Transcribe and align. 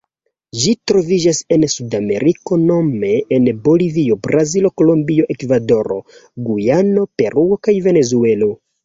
Ĝi 0.59 0.71
troviĝas 0.91 1.41
en 1.55 1.65
Sudameriko 1.73 2.57
nome 2.61 3.11
en 3.37 3.49
Bolivio, 3.67 4.17
Brazilo, 4.29 4.71
Kolombio, 4.83 5.27
Ekvadoro, 5.37 5.99
Gujano, 6.49 7.05
Peruo 7.23 7.61
kaj 7.69 7.77
Venezuelo. 7.91 8.51